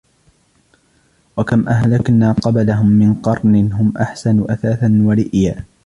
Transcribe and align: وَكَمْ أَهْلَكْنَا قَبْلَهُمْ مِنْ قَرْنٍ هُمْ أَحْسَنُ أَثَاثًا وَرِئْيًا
وَكَمْ 1.37 1.69
أَهْلَكْنَا 1.69 2.31
قَبْلَهُمْ 2.31 2.87
مِنْ 2.89 3.13
قَرْنٍ 3.13 3.71
هُمْ 3.73 3.93
أَحْسَنُ 3.97 4.45
أَثَاثًا 4.49 4.97
وَرِئْيًا 5.01 5.65